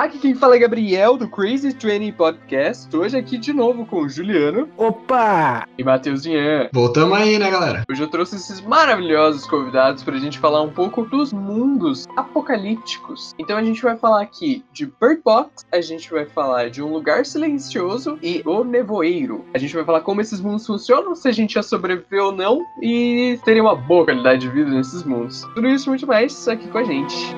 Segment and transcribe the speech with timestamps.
[0.00, 2.96] Olá, aqui quem fala é Gabriel do Crazy Training Podcast.
[2.96, 5.68] Hoje aqui de novo com o Juliano Opa!
[5.76, 6.70] e Matheus Ian.
[6.72, 7.84] Voltamos aí, né, galera?
[7.86, 13.34] Hoje eu trouxe esses maravilhosos convidados pra gente falar um pouco dos mundos apocalípticos.
[13.38, 16.94] Então a gente vai falar aqui de Bird Box, a gente vai falar de Um
[16.94, 19.44] Lugar Silencioso e O Nevoeiro.
[19.52, 22.64] A gente vai falar como esses mundos funcionam, se a gente já sobreviveu ou não
[22.80, 25.42] e ter uma boa qualidade de vida nesses mundos.
[25.54, 27.36] Tudo isso e muito mais aqui com a gente.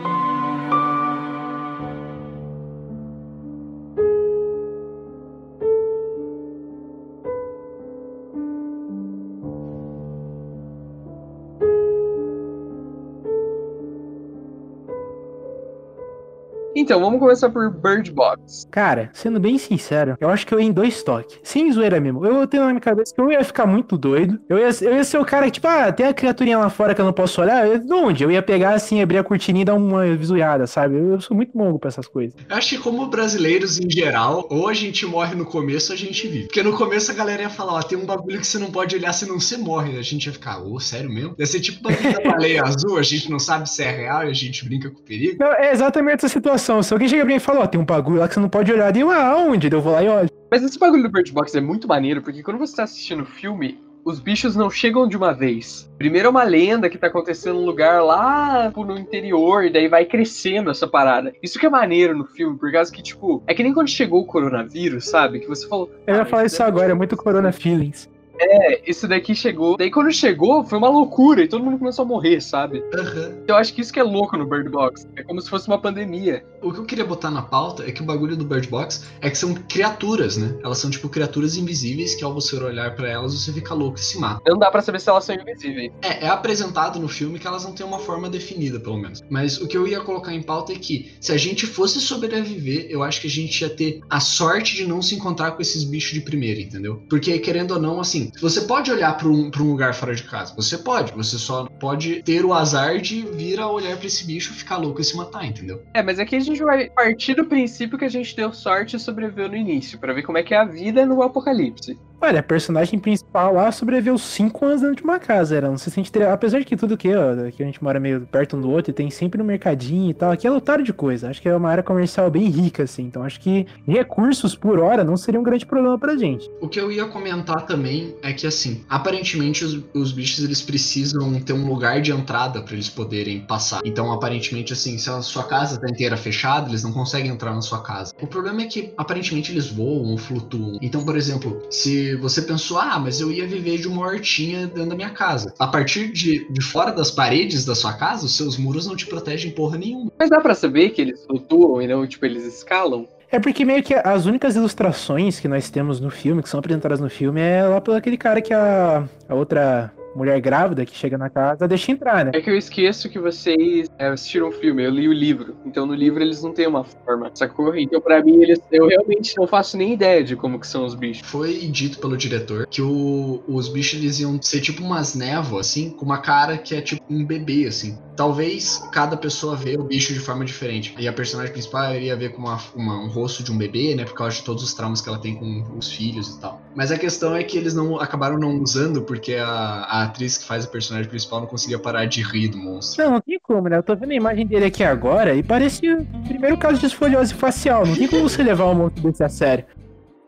[16.75, 18.67] Então, vamos começar por Bird Box.
[18.71, 21.39] Cara, sendo bem sincero, eu acho que eu ia em dois toques.
[21.43, 22.25] Sem zoeira mesmo.
[22.25, 24.41] Eu tenho na minha cabeça que eu ia ficar muito doido.
[24.49, 26.95] Eu ia, eu ia ser o cara que, tipo, ah, tem a criaturinha lá fora
[26.95, 27.67] que eu não posso olhar.
[27.67, 28.25] Eu, de onde?
[28.25, 30.97] Eu ia pegar assim, abrir a cortininha e dar uma visualizada, sabe?
[30.97, 32.35] Eu, eu sou muito mongo pra essas coisas.
[32.49, 35.99] Eu acho que como brasileiros em geral, ou a gente morre no começo ou a
[35.99, 36.45] gente vive.
[36.45, 38.97] Porque no começo a galera ia falar, ó, tem um bagulho que você não pode
[38.97, 39.99] olhar senão você morre.
[39.99, 41.37] A gente ia ficar, ô, sério mesmo?
[41.37, 44.25] Deve ser tipo o bagulho da baleia azul, a gente não sabe se é real
[44.25, 45.37] e a gente brinca com o perigo.
[45.39, 46.62] Não, é exatamente essa situação.
[46.63, 48.49] Se alguém chega pra mim e fala, ó, tem um bagulho lá que você não
[48.49, 49.71] pode olhar, eu, ah, aonde?
[49.73, 50.31] Eu vou lá e olho.
[50.51, 53.27] Mas esse bagulho do Bird Box é muito maneiro, porque quando você tá assistindo o
[53.27, 55.91] filme, os bichos não chegam de uma vez.
[55.97, 59.89] Primeiro é uma lenda que tá acontecendo num lugar lá tipo, no interior, e daí
[59.89, 61.33] vai crescendo essa parada.
[61.43, 64.21] Isso que é maneiro no filme, por causa que, tipo, é que nem quando chegou
[64.23, 65.41] o coronavírus, sabe?
[65.41, 65.91] Que você falou.
[66.07, 68.11] Eu ia "Ah, falar isso agora, é muito Corona Feelings.
[68.43, 69.77] É, isso daqui chegou.
[69.77, 72.83] Daí quando chegou, foi uma loucura e todo mundo começou a morrer, sabe?
[72.95, 73.43] Aham.
[73.47, 75.07] Eu acho que isso que é louco no Bird Box.
[75.17, 76.45] É como se fosse uma pandemia.
[76.61, 79.31] O que eu queria botar na pauta é que o bagulho do Bird Box é
[79.31, 80.57] que são criaturas, né?
[80.63, 84.03] Elas são tipo criaturas invisíveis que ao você olhar pra elas você fica louco e
[84.03, 84.41] se mata.
[84.47, 85.93] Não dá pra saber se elas são invisíveis.
[86.03, 89.23] É, é apresentado no filme que elas não têm uma forma definida, pelo menos.
[89.29, 92.87] Mas o que eu ia colocar em pauta é que, se a gente fosse sobreviver,
[92.89, 95.85] eu acho que a gente ia ter a sorte de não se encontrar com esses
[95.85, 97.03] bichos de primeira, entendeu?
[97.09, 100.23] Porque, querendo ou não, assim, você pode olhar pra um, pra um lugar fora de
[100.25, 100.55] casa.
[100.55, 101.13] Você pode.
[101.13, 105.01] Você só pode ter o azar de vir a olhar pra esse bicho, ficar louco
[105.01, 105.83] e se matar, entendeu?
[105.95, 109.01] É, mas aqui a gente vai partir do princípio que a gente deu sorte e
[109.01, 111.99] sobreviveu no início, pra ver como é que é a vida no apocalipse.
[112.25, 115.69] Olha, a personagem principal lá sobreviveu cinco anos dentro de uma casa, era.
[115.69, 116.11] Não se sente.
[116.13, 118.71] ter- Apesar de que tudo que, ó, que a gente mora meio perto um do
[118.71, 121.29] outro e tem sempre um mercadinho e tal, aqui é lotado de coisa.
[121.31, 123.03] Acho que é uma área comercial bem rica, assim.
[123.03, 126.49] Então acho que recursos por hora não seria um grande problema pra gente.
[126.61, 131.41] O que eu ia comentar também é que, assim, aparentemente os, os bichos eles precisam
[131.41, 133.81] ter um lugar de entrada pra eles poderem passar.
[133.85, 137.63] Então, aparentemente, assim, se a sua casa tá inteira fechada, eles não conseguem entrar na
[137.63, 138.13] sua casa.
[138.23, 140.79] O problema é que, aparentemente, eles voam ou flutuam.
[140.81, 144.91] Então, por exemplo, se você pensou, ah, mas eu ia viver de uma hortinha dentro
[144.91, 145.55] da minha casa.
[145.59, 149.07] A partir de, de fora das paredes da sua casa, os seus muros não te
[149.07, 150.11] protegem porra nenhuma.
[150.19, 153.07] Mas dá pra saber que eles flutuam e não, tipo, eles escalam?
[153.31, 157.01] É porque meio que as únicas ilustrações que nós temos no filme, que são apresentadas
[157.01, 161.17] no filme, é lá pelo aquele cara que a, a outra mulher grávida que chega
[161.19, 162.33] na casa deixa entrar, né?
[162.35, 165.57] É que eu esqueço que vocês é, assistiram o filme, eu li o livro.
[165.65, 167.75] Então no livro eles não têm uma forma, sacou?
[167.77, 170.95] Então pra mim eles, eu realmente não faço nem ideia de como que são os
[170.95, 171.27] bichos.
[171.29, 175.91] Foi dito pelo diretor que o- os bichos eles iam ser tipo umas névoas, assim,
[175.91, 177.99] com uma cara que é tipo um bebê, assim.
[178.17, 180.95] Talvez cada pessoa vê o bicho de forma diferente.
[180.99, 184.05] E a personagem principal iria ver com uma, uma- um rosto de um bebê, né?
[184.05, 186.61] Por causa de todos os traumas que ela tem com os filhos e tal.
[186.75, 190.45] Mas a questão é que eles não acabaram não usando porque a, a atriz que
[190.45, 193.05] faz a personagem principal não conseguia parar de rir do monstro.
[193.05, 193.77] Não, não tem como, né?
[193.77, 197.35] Eu tô vendo a imagem dele aqui agora e parece o primeiro caso de esfoliose
[197.35, 197.87] facial.
[197.87, 199.65] Não tem como você levar um monte desse a sério.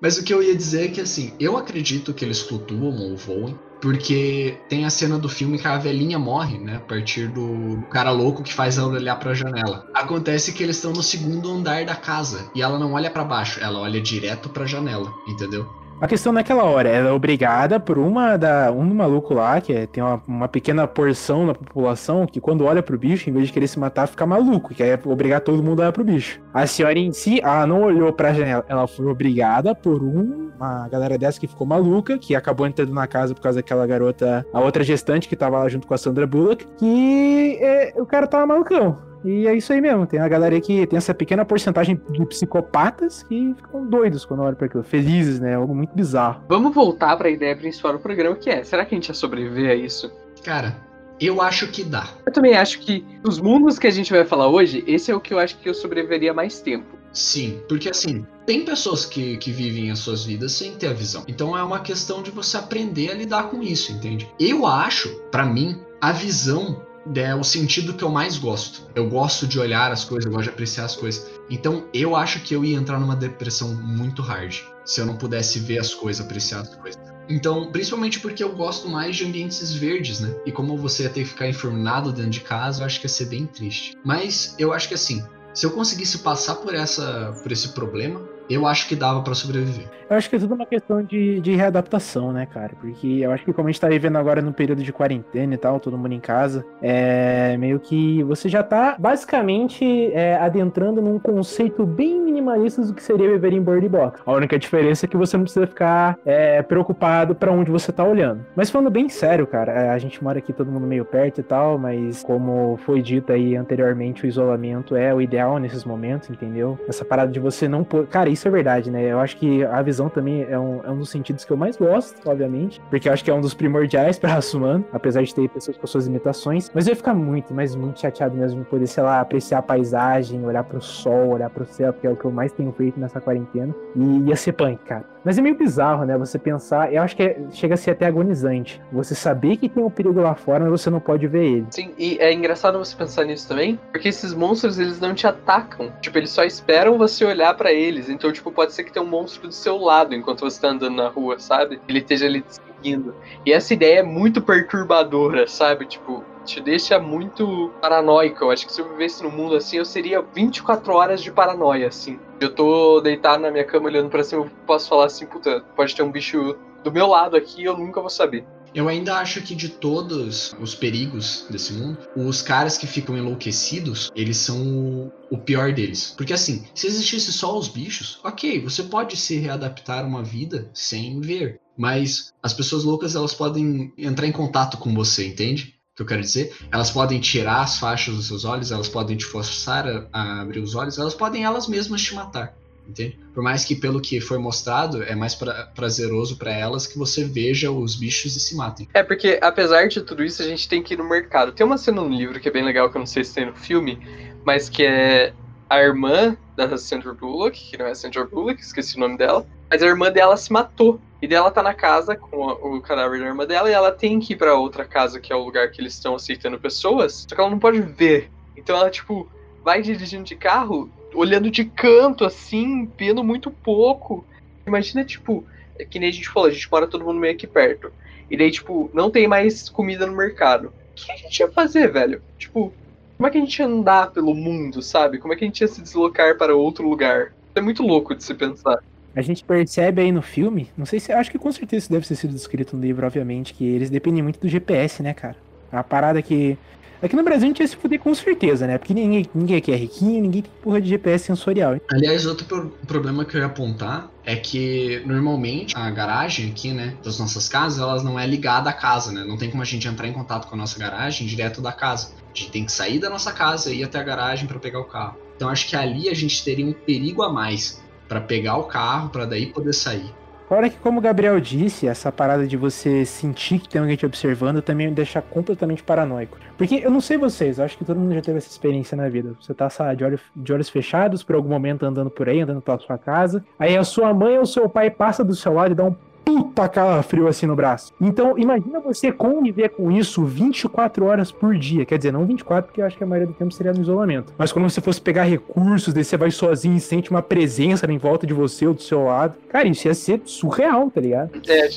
[0.04, 3.16] Mas o que eu ia dizer é que, assim, eu acredito que eles flutuam ou
[3.16, 6.76] voam, porque tem a cena do filme que a velhinha morre, né?
[6.76, 9.88] A partir do cara louco que faz ela olhar pra janela.
[9.94, 13.60] Acontece que eles estão no segundo andar da casa e ela não olha pra baixo,
[13.60, 15.66] ela olha direto pra janela, entendeu?
[16.00, 19.86] A questão naquela hora, ela é obrigada por uma da um maluco lá, que é-
[19.86, 23.52] tem uma, uma pequena porção da população que quando olha pro bicho, em vez de
[23.52, 26.40] querer se matar, fica maluco, que é obrigar todo mundo a olhar pro bicho.
[26.52, 30.88] A senhora em si, ela não olhou pra janela, ela foi obrigada por um, uma
[30.88, 34.60] galera dessa que ficou maluca, que acabou entrando na casa por causa daquela garota, a
[34.60, 38.46] outra gestante que tava lá junto com a Sandra Bullock, que é, o cara tava
[38.46, 39.13] malucão.
[39.24, 40.06] E é isso aí mesmo.
[40.06, 44.42] Tem a galera aí que tem essa pequena porcentagem de psicopatas que ficam doidos quando
[44.42, 44.82] olham pra aquilo.
[44.82, 45.54] Felizes, né?
[45.54, 46.42] Algo muito bizarro.
[46.48, 49.70] Vamos voltar pra ideia principal do programa, que é, será que a gente ia sobreviver
[49.70, 50.12] a isso?
[50.42, 50.76] Cara,
[51.20, 52.08] eu acho que dá.
[52.26, 55.20] Eu também acho que os mundos que a gente vai falar hoje, esse é o
[55.20, 56.98] que eu acho que eu sobreviveria mais tempo.
[57.12, 61.24] Sim, porque assim, tem pessoas que, que vivem as suas vidas sem ter a visão.
[61.28, 64.28] Então é uma questão de você aprender a lidar com isso, entende?
[64.38, 66.82] Eu acho, pra mim, a visão
[67.14, 68.82] é o sentido que eu mais gosto.
[68.94, 71.30] Eu gosto de olhar as coisas, eu gosto de apreciar as coisas.
[71.50, 74.54] Então eu acho que eu ia entrar numa depressão muito hard
[74.84, 77.00] se eu não pudesse ver as coisas, apreciar as coisas.
[77.28, 80.34] Então, principalmente porque eu gosto mais de ambientes verdes, né?
[80.44, 83.10] E como você ia ter que ficar enfornado dentro de casa, eu acho que ia
[83.10, 83.96] ser bem triste.
[84.04, 85.24] Mas eu acho que assim,
[85.54, 89.88] se eu conseguisse passar por essa por esse problema, eu acho que dava para sobreviver.
[90.08, 92.72] Eu acho que é tudo uma questão de, de readaptação, né, cara?
[92.78, 95.56] Porque eu acho que como a gente tá vivendo agora no período de quarentena e
[95.56, 101.18] tal, todo mundo em casa, é meio que você já tá basicamente é, adentrando num
[101.18, 104.20] conceito bem minimalista do que seria viver em Bird Box.
[104.26, 108.04] A única diferença é que você não precisa ficar é, preocupado para onde você tá
[108.04, 108.44] olhando.
[108.54, 111.44] Mas falando bem sério, cara, é, a gente mora aqui todo mundo meio perto e
[111.44, 116.78] tal, mas como foi dito aí anteriormente, o isolamento é o ideal nesses momentos, entendeu?
[116.86, 117.84] Essa parada de você não.
[118.10, 119.02] Cara, isso é verdade, né?
[119.02, 121.76] Eu acho que a visão também é um, é um dos sentidos que eu mais
[121.76, 124.54] gosto, obviamente, porque eu acho que é um dos primordiais pra raça
[124.92, 126.70] apesar de ter pessoas com suas limitações.
[126.74, 129.62] Mas eu ia ficar muito, mas muito chateado mesmo de poder, sei lá, apreciar a
[129.62, 133.00] paisagem, olhar pro sol, olhar pro céu, que é o que eu mais tenho feito
[133.00, 133.74] nessa quarentena.
[133.96, 135.13] E ia ser punk, cara.
[135.24, 136.18] Mas é meio bizarro, né?
[136.18, 138.80] Você pensar, eu acho que é, chega a ser até agonizante.
[138.92, 141.66] Você saber que tem um perigo lá fora, mas você não pode ver ele.
[141.70, 145.90] Sim, e é engraçado você pensar nisso também, porque esses monstros eles não te atacam.
[146.00, 148.10] Tipo, eles só esperam você olhar para eles.
[148.10, 150.96] Então, tipo, pode ser que tenha um monstro do seu lado enquanto você tá andando
[150.96, 151.80] na rua, sabe?
[151.88, 153.14] Ele esteja ali te seguindo.
[153.46, 155.86] E essa ideia é muito perturbadora, sabe?
[155.86, 158.44] Tipo, te deixa muito paranoico.
[158.44, 161.88] Eu acho que se eu vivesse num mundo assim, eu seria 24 horas de paranoia,
[161.88, 162.18] assim.
[162.40, 165.94] Eu tô deitado na minha cama olhando para cima, eu posso falar assim, puta, pode
[165.94, 168.44] ter um bicho do meu lado aqui, eu nunca vou saber.
[168.74, 174.10] Eu ainda acho que de todos os perigos desse mundo, os caras que ficam enlouquecidos,
[174.16, 176.12] eles são o pior deles.
[176.16, 180.68] Porque assim, se existisse só os bichos, ok, você pode se readaptar a uma vida
[180.74, 181.60] sem ver.
[181.76, 185.74] Mas as pessoas loucas, elas podem entrar em contato com você, entende?
[185.94, 186.56] Que eu quero dizer?
[186.72, 190.60] Elas podem tirar as faixas dos seus olhos, elas podem te forçar a, a abrir
[190.60, 192.54] os olhos, elas podem elas mesmas te matar
[192.88, 193.18] entende?
[193.32, 197.24] Por mais que pelo que foi mostrado, é mais pra, prazeroso para elas que você
[197.24, 198.88] veja os bichos e se matem.
[198.94, 201.52] É porque apesar de tudo isso, a gente tem que ir no mercado.
[201.52, 203.46] Tem uma cena no livro que é bem legal, que eu não sei se tem
[203.46, 203.98] no filme,
[204.44, 205.32] mas que é
[205.68, 209.82] a irmã da Sandra Bullock, que não é Sandra Bullock, esqueci o nome dela, mas
[209.82, 211.00] a irmã dela se matou.
[211.24, 214.34] E dela tá na casa com o cadáver da irmã dela e ela tem que
[214.34, 217.40] ir para outra casa, que é o lugar que eles estão aceitando pessoas, só que
[217.40, 218.30] ela não pode ver.
[218.54, 219.26] Então ela, tipo,
[219.62, 224.22] vai dirigindo de carro olhando de canto, assim, vendo muito pouco.
[224.66, 225.46] Imagina, tipo,
[225.78, 227.90] é que nem a gente falou, a gente mora todo mundo meio aqui perto.
[228.30, 230.74] E daí, tipo, não tem mais comida no mercado.
[230.90, 232.22] O que a gente ia fazer, velho?
[232.36, 232.70] Tipo,
[233.16, 235.16] como é que a gente ia andar pelo mundo, sabe?
[235.16, 237.32] Como é que a gente ia se deslocar para outro lugar?
[237.54, 238.78] É muito louco de se pensar.
[239.16, 241.12] A gente percebe aí no filme, não sei se.
[241.12, 244.22] Acho que com certeza isso deve ter sido descrito no livro, obviamente, que eles dependem
[244.22, 245.36] muito do GPS, né, cara?
[245.70, 246.58] A parada que
[247.04, 248.78] Aqui no Brasil a gente ia se fuder com certeza, né?
[248.78, 251.76] Porque ninguém, ninguém aqui é riquinho, ninguém tem porra de GPS sensorial.
[251.92, 256.96] Aliás, outro pro problema que eu ia apontar é que normalmente a garagem aqui, né,
[257.04, 259.22] das nossas casas, elas não é ligada à casa, né?
[259.22, 262.12] Não tem como a gente entrar em contato com a nossa garagem direto da casa.
[262.34, 264.80] A gente tem que sair da nossa casa e ir até a garagem para pegar
[264.80, 265.18] o carro.
[265.36, 267.83] Então acho que ali a gente teria um perigo a mais
[268.14, 270.12] para pegar o carro, para daí poder sair.
[270.48, 274.06] Fora que, como o Gabriel disse, essa parada de você sentir que tem alguém te
[274.06, 276.38] observando também me deixa completamente paranoico.
[276.56, 279.34] Porque eu não sei vocês, acho que todo mundo já teve essa experiência na vida.
[279.40, 282.60] Você tá sabe, de, olho, de olhos fechados por algum momento andando por aí, andando
[282.60, 283.44] pela sua casa.
[283.58, 286.68] Aí a sua mãe ou seu pai passa do seu lado e dá um puta
[286.68, 287.92] calafrio assim no braço.
[288.00, 291.84] Então, imagina você conviver com isso 24 horas por dia.
[291.84, 294.32] Quer dizer, não 24, porque eu acho que a maioria do tempo seria no isolamento.
[294.38, 297.98] Mas quando você fosse pegar recursos, daí você vai sozinho e sente uma presença em
[297.98, 299.34] volta de você ou do seu lado.
[299.48, 301.30] Cara, isso ia ser surreal, tá ligado?
[301.48, 301.68] É.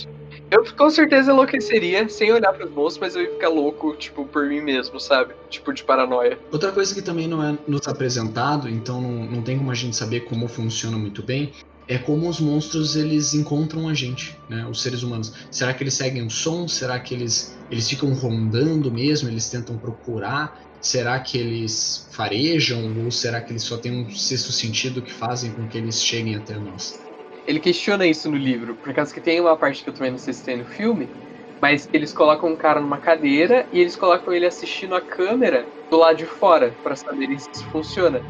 [0.50, 4.26] Eu com certeza enlouqueceria sem olhar para os monstros, mas eu ia ficar louco, tipo,
[4.26, 5.34] por mim mesmo, sabe?
[5.50, 6.40] Tipo, de paranoia.
[6.52, 9.96] Outra coisa que também não é nos apresentado, então não, não tem como a gente
[9.96, 11.52] saber como funciona muito bem,
[11.88, 14.66] é como os monstros eles encontram a gente, né?
[14.70, 15.34] Os seres humanos.
[15.50, 16.68] Será que eles seguem o som?
[16.68, 19.30] Será que eles eles ficam rondando mesmo?
[19.30, 20.62] Eles tentam procurar?
[20.82, 25.52] Será que eles farejam ou será que eles só têm um sexto sentido que fazem
[25.52, 27.00] com que eles cheguem até nós?
[27.48, 30.18] Ele questiona isso no livro, por causa que tem uma parte que eu também não
[30.18, 31.08] sei se tem no filme,
[31.62, 35.98] mas eles colocam um cara numa cadeira e eles colocam ele assistindo a câmera do
[35.98, 38.22] lado de fora para saber se funciona.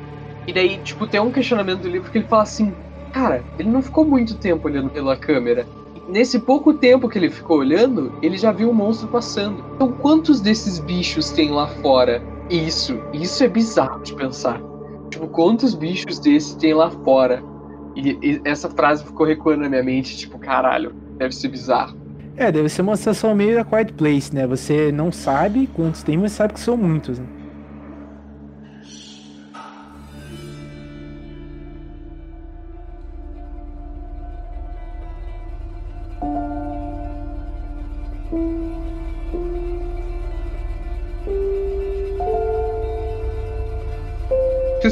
[0.45, 2.73] E daí, tipo, tem um questionamento do livro que ele fala assim:
[3.17, 5.65] Cara, ele não ficou muito tempo olhando pela câmera.
[6.07, 9.65] Nesse pouco tempo que ele ficou olhando, ele já viu o monstro passando.
[9.74, 12.21] Então, quantos desses bichos tem lá fora?
[12.47, 14.62] Isso, isso é bizarro de pensar.
[15.09, 17.43] Tipo, quantos bichos desses tem lá fora?
[17.95, 21.97] E, e essa frase ficou recuando na minha mente, tipo, caralho, deve ser bizarro.
[22.36, 24.45] É, deve ser uma sensação meio a Quiet Place, né?
[24.45, 27.25] Você não sabe quantos tem, mas sabe que são muitos, né?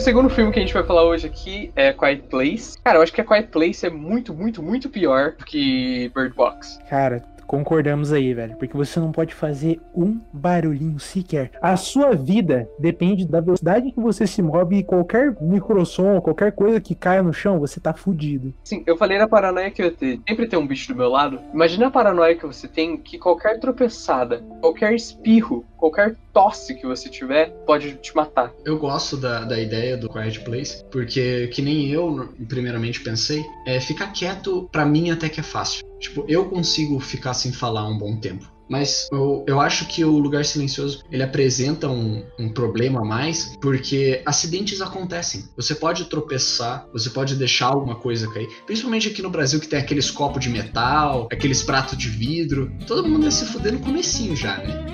[0.05, 2.77] Segundo filme que a gente vai falar hoje aqui é Quiet Place.
[2.83, 6.35] Cara, eu acho que a Quiet Place é muito, muito, muito pior do que Bird
[6.35, 6.79] Box.
[6.88, 8.56] Cara, concordamos aí, velho.
[8.58, 11.52] Porque você não pode fazer um barulhinho sequer.
[11.62, 16.80] A sua vida depende da velocidade que você se move e qualquer microsom, qualquer coisa
[16.82, 18.54] que caia no chão, você tá fudido.
[18.64, 20.20] Sim, eu falei na paranoia que eu ia ter.
[20.28, 21.40] Sempre tem um bicho do meu lado.
[21.54, 27.10] Imagina a paranoia que você tem que qualquer tropeçada, qualquer espirro, qualquer tosse que você
[27.10, 28.52] tiver pode te matar.
[28.66, 33.80] Eu gosto da, da ideia do Quiet Place, porque que nem eu primeiramente pensei, é
[33.80, 35.86] ficar quieto para mim até que é fácil.
[36.05, 38.53] Tipo, eu consigo ficar sem falar um bom tempo.
[38.69, 43.55] Mas eu, eu acho que o Lugar Silencioso ele apresenta um, um problema a mais,
[43.62, 45.43] porque acidentes acontecem.
[45.55, 48.47] Você pode tropeçar, você pode deixar alguma coisa cair.
[48.65, 52.71] Principalmente aqui no Brasil que tem aqueles copos de metal, aqueles pratos de vidro.
[52.88, 54.85] Todo mundo ia se fuder no comecinho já, né?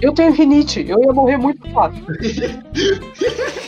[0.00, 2.04] Eu tenho rinite, eu ia morrer muito fácil.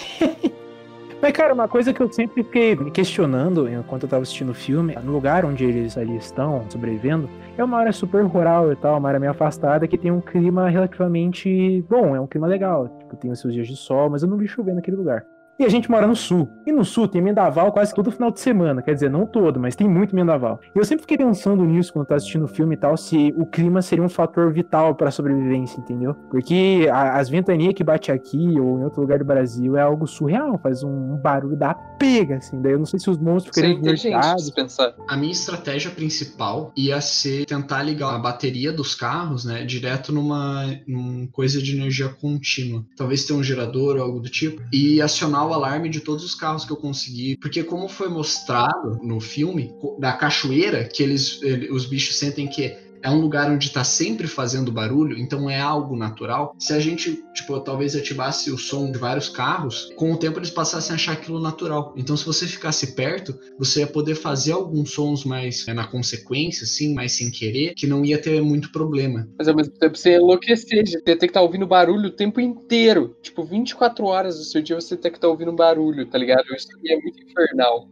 [1.23, 4.55] Mas, cara, uma coisa que eu sempre fiquei me questionando enquanto eu tava assistindo o
[4.55, 8.99] filme, no lugar onde eles ali estão sobrevivendo, é uma área super rural e tal,
[8.99, 12.88] uma área meio afastada que tem um clima relativamente bom, é um clima legal.
[12.99, 15.25] Tipo, tem os seus dias de sol, mas eu não vi chover naquele lugar.
[15.62, 16.50] E a gente mora no sul.
[16.66, 18.83] E no sul tem mendaval quase todo final de semana.
[18.83, 20.59] Quer dizer, não todo, mas tem muito mendaval.
[20.75, 23.33] E eu sempre fiquei pensando nisso quando eu tava assistindo o filme e tal, se
[23.37, 26.14] o clima seria um fator vital para a sobrevivência, entendeu?
[26.33, 30.04] Porque a, as ventanias que bate aqui ou em outro lugar do Brasil é algo
[30.04, 32.61] surreal, faz um, um barulho da pega, assim.
[32.61, 34.50] Daí eu não sei se os monstros ficariam divertidos.
[34.50, 34.95] pensar.
[35.07, 40.64] A minha estratégia principal ia ser tentar ligar a bateria dos carros, né, direto numa,
[40.88, 42.85] numa coisa de energia contínua.
[42.97, 44.61] Talvez ter um gerador ou algo do tipo.
[44.73, 48.99] E acionar o alarme de todos os carros que eu consegui, porque como foi mostrado
[49.03, 51.41] no filme da cachoeira, que eles,
[51.71, 55.97] os bichos sentem que é um lugar onde está sempre fazendo barulho, então é algo
[55.97, 56.55] natural.
[56.59, 60.51] Se a gente, tipo, talvez ativasse o som de vários carros, com o tempo eles
[60.51, 61.93] passassem a achar aquilo natural.
[61.97, 66.65] Então, se você ficasse perto, você ia poder fazer alguns sons mais é, na consequência,
[66.65, 69.29] assim, mais sem querer, que não ia ter muito problema.
[69.39, 72.41] Mas ao mesmo tempo você enlouquecer, ia ter que estar tá ouvindo barulho o tempo
[72.41, 73.17] inteiro.
[73.21, 76.45] Tipo, 24 horas do seu dia você tem que estar tá ouvindo barulho, tá ligado?
[76.55, 77.89] Isso é muito infernal.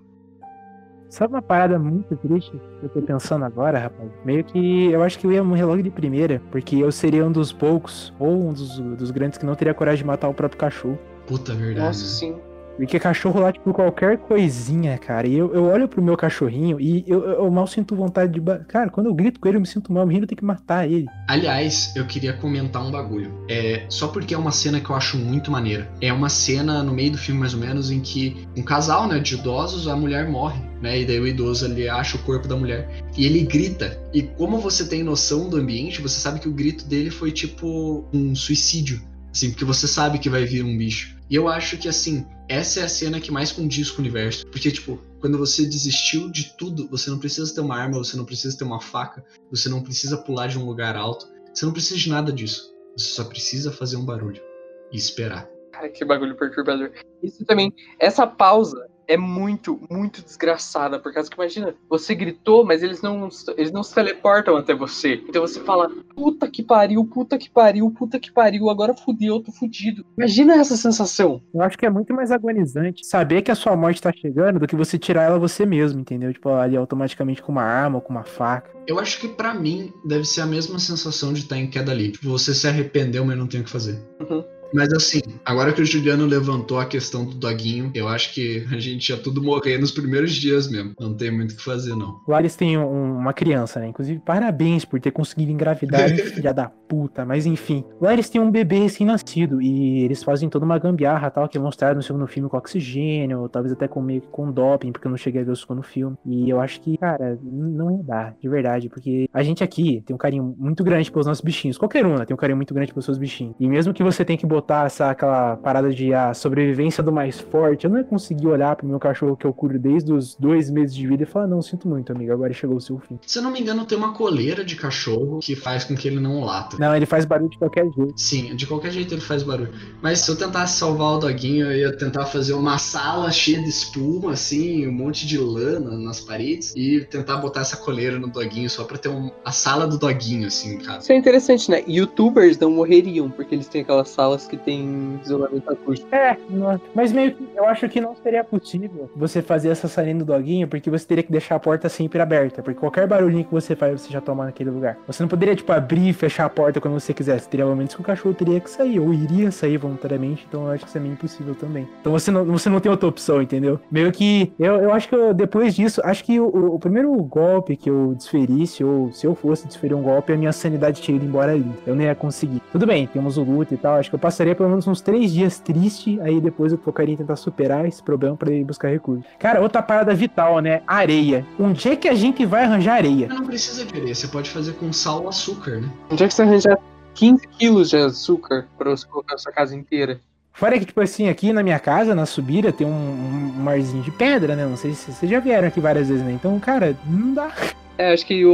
[1.10, 4.08] Sabe uma parada muito triste que eu tô pensando agora, rapaz?
[4.24, 7.32] Meio que eu acho que eu ia morrer logo de primeira, porque eu seria um
[7.32, 10.58] dos poucos, ou um dos, dos grandes que não teria coragem de matar o próprio
[10.58, 10.96] cachorro.
[11.26, 11.84] Puta verdade.
[11.84, 12.36] Nossa, sim.
[12.80, 15.28] Porque cachorro lá, tipo, qualquer coisinha, cara.
[15.28, 18.40] E eu, eu olho pro meu cachorrinho e eu, eu mal sinto vontade de.
[18.68, 20.44] Cara, quando eu grito com ele, eu me sinto mal, me rindo, eu tenho que
[20.44, 21.04] matar ele.
[21.28, 23.44] Aliás, eu queria comentar um bagulho.
[23.50, 25.92] É, só porque é uma cena que eu acho muito maneira.
[26.00, 29.18] É uma cena no meio do filme, mais ou menos, em que um casal, né,
[29.18, 31.00] de idosos, a mulher morre, né?
[31.00, 32.88] E daí o idoso ali acha o corpo da mulher.
[33.14, 34.02] E ele grita.
[34.14, 38.08] E como você tem noção do ambiente, você sabe que o grito dele foi tipo
[38.10, 39.02] um suicídio.
[39.30, 41.19] Assim, porque você sabe que vai vir um bicho.
[41.30, 44.44] E eu acho que, assim, essa é a cena que mais condiz com o universo.
[44.48, 48.24] Porque, tipo, quando você desistiu de tudo, você não precisa ter uma arma, você não
[48.24, 52.00] precisa ter uma faca, você não precisa pular de um lugar alto, você não precisa
[52.00, 52.74] de nada disso.
[52.96, 54.42] Você só precisa fazer um barulho
[54.90, 55.48] e esperar.
[55.70, 56.90] Cara, que bagulho perturbador.
[57.22, 62.80] Isso também, essa pausa é muito, muito desgraçada, por causa que imagina, você gritou, mas
[62.80, 65.20] eles não, eles não se teleportam até você.
[65.28, 69.42] Então você fala, puta que pariu, puta que pariu, puta que pariu, agora fudeu, eu
[69.42, 70.06] tô fudido.
[70.16, 71.42] Imagina essa sensação.
[71.52, 74.68] Eu acho que é muito mais agonizante saber que a sua morte tá chegando do
[74.68, 76.32] que você tirar ela você mesmo, entendeu?
[76.32, 78.70] Tipo, ali automaticamente com uma arma ou com uma faca.
[78.86, 82.12] Eu acho que para mim deve ser a mesma sensação de estar em queda livre.
[82.12, 84.00] Tipo, você se arrependeu, mas não tem o que fazer.
[84.20, 84.44] Uhum.
[84.72, 88.78] Mas assim, agora que o Juliano levantou a questão do doguinho, eu acho que a
[88.78, 90.94] gente ia tudo morrer nos primeiros dias mesmo.
[90.98, 92.20] Não tem muito o que fazer, não.
[92.26, 93.88] Lá eles têm um, uma criança, né?
[93.88, 97.24] Inclusive, parabéns por ter conseguido engravidar, filha da puta.
[97.24, 101.48] Mas enfim, lá eles têm um bebê recém-nascido e eles fazem toda uma gambiarra tal,
[101.48, 105.06] que é mostrado no segundo filme com oxigênio, talvez até com meio com doping, porque
[105.06, 106.16] eu não cheguei a ver o segundo filme.
[106.26, 110.14] E eu acho que, cara, não ia dar, de verdade, porque a gente aqui tem
[110.14, 111.78] um carinho muito grande pelos nossos bichinhos.
[111.78, 112.24] Qualquer um, né?
[112.24, 113.54] Tem um carinho muito grande pelos seus bichinhos.
[113.60, 117.38] E mesmo que você tenha que botar essa, aquela parada de a sobrevivência do mais
[117.38, 120.68] forte, eu não ia conseguir olhar pro meu cachorro que eu cuido desde os dois
[120.70, 123.18] meses de vida e falar, não, sinto muito, amigo, agora chegou o seu fim.
[123.24, 126.18] Se eu não me engano, tem uma coleira de cachorro que faz com que ele
[126.18, 126.79] não lata.
[126.80, 128.14] Não, ele faz barulho de qualquer jeito.
[128.16, 129.70] Sim, de qualquer jeito ele faz barulho.
[130.00, 133.68] Mas se eu tentasse salvar o doguinho, eu ia tentar fazer uma sala cheia de
[133.68, 138.70] espuma, assim, um monte de lana nas paredes, e tentar botar essa coleira no doguinho
[138.70, 141.00] só pra ter um, a sala do doguinho, assim, cara.
[141.00, 141.84] Isso é interessante, né?
[141.86, 146.14] Youtubers não morreriam, porque eles têm aquelas salas que tem isolamento acústico.
[146.14, 150.16] É, não- mas meio que eu acho que não seria possível você fazer essa salinha
[150.16, 153.52] do doguinho, porque você teria que deixar a porta sempre aberta, porque qualquer barulhinho que
[153.52, 154.96] você faz, você já toma naquele lugar.
[155.06, 157.48] Você não poderia, tipo, abrir e fechar a porta quando você quisesse.
[157.48, 160.84] Teria momentos que o cachorro teria que sair, ou iria sair voluntariamente, então eu acho
[160.84, 161.88] que isso é meio impossível também.
[162.00, 163.80] Então você não, você não tem outra opção, entendeu?
[163.90, 167.76] Meio que, eu, eu acho que eu, depois disso, acho que o, o primeiro golpe
[167.76, 171.24] que eu desferisse, ou se eu fosse desferir um golpe, a minha sanidade tinha ido
[171.24, 171.70] embora ali.
[171.86, 172.62] Eu não ia conseguir.
[172.72, 175.32] Tudo bem, temos o luto e tal, acho que eu passaria pelo menos uns três
[175.32, 179.24] dias triste, aí depois eu focaria em tentar superar esse problema pra ir buscar recursos.
[179.38, 180.82] Cara, outra parada vital, né?
[180.86, 181.44] Areia.
[181.58, 183.28] Onde é que a gente vai arranjar areia?
[183.28, 185.88] Não precisa de areia, você pode fazer com sal ou açúcar, né?
[186.10, 186.78] Onde é que você arranjar
[187.14, 190.20] 15 quilos de açúcar pra você colocar na sua casa inteira?
[190.52, 194.10] Fora que, tipo assim, aqui na minha casa, na subida, tem um, um marzinho de
[194.10, 194.66] pedra, né?
[194.66, 196.32] Não sei se vocês já vieram aqui várias vezes, né?
[196.32, 197.50] Então, cara, não dá.
[197.96, 198.52] É, acho que o,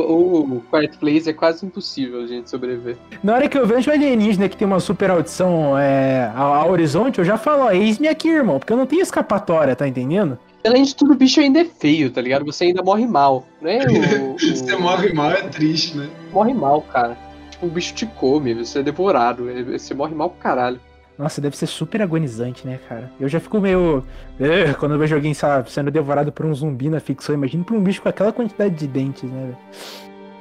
[0.56, 2.96] o Quiet Place é quase impossível a gente sobreviver.
[3.22, 6.70] Na hora que eu vejo um alienígena que tem uma super audição é, ao, ao
[6.70, 10.38] horizonte, eu já falo, ó, eis-me aqui, irmão, porque eu não tenho escapatória, tá entendendo?
[10.64, 12.44] Além de tudo, o bicho ainda é feio, tá ligado?
[12.44, 13.46] Você ainda morre mal.
[13.62, 16.08] Não é o, o- Você morre mal, é triste, né?
[16.32, 17.16] morre mal, cara.
[17.56, 19.46] Tipo, o bicho te come, você é devorado.
[19.72, 20.78] Você morre mal pro caralho.
[21.18, 23.10] Nossa, deve ser super agonizante, né, cara?
[23.18, 24.04] Eu já fico meio.
[24.38, 27.34] "Ugh", quando eu vejo alguém, sabe, sendo devorado por um zumbi na ficção.
[27.34, 29.58] Imagina por um bicho com aquela quantidade de dentes, né, velho?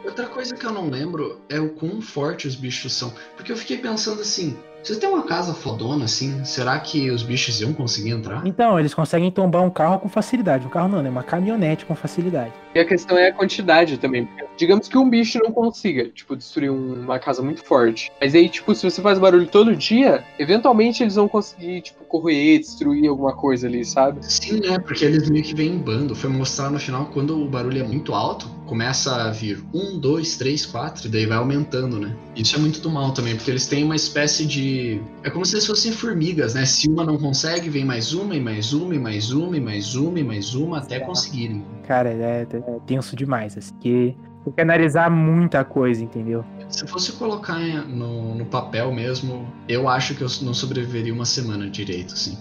[0.04, 3.14] Outra coisa que eu não lembro é o quão fortes os bichos são.
[3.38, 4.58] Porque eu fiquei pensando assim,
[4.94, 8.46] você tem uma casa fodona assim, será que os bichos iam conseguir entrar?
[8.46, 10.66] Então, eles conseguem tombar um carro com facilidade.
[10.66, 11.10] Um carro não, né?
[11.10, 12.54] Uma caminhonete com facilidade.
[12.74, 14.28] E a questão é a quantidade também.
[14.58, 18.12] Digamos que um bicho não consiga, tipo, destruir um- uma casa muito forte.
[18.20, 22.60] Mas aí, tipo, se você faz barulho todo dia, eventualmente eles vão conseguir, tipo, corroer,
[22.60, 24.20] destruir alguma coisa ali, sabe?
[24.26, 24.78] Sim, né?
[24.80, 26.16] Porque eles meio que vêm em bando.
[26.16, 30.38] Foi mostrar no final quando o barulho é muito alto, começa a vir um, dois,
[30.38, 32.16] três, quatro, e daí vai aumentando, né?
[32.36, 34.75] Isso é muito do mal também, porque eles têm uma espécie de.
[35.24, 36.66] É como se eles fossem formigas, né?
[36.66, 39.96] Se uma não consegue, vem mais uma, e mais uma, e mais uma, e mais
[39.96, 41.64] uma, e mais uma, até conseguirem.
[41.88, 43.74] Cara, é, é tenso demais, assim.
[43.80, 46.44] Que tem que analisar muita coisa, entendeu?
[46.70, 51.70] Se fosse colocar no, no papel mesmo, eu acho que eu não sobreviveria uma semana
[51.70, 52.38] direito, assim.